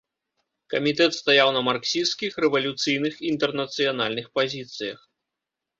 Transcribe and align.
Камітэт 0.73 1.11
стаяў 1.19 1.49
на 1.57 1.61
марксісцкіх, 1.67 2.31
рэвалюцыйных, 2.47 3.13
інтэрнацыянальных 3.35 4.25
пазіцыях. 4.41 4.99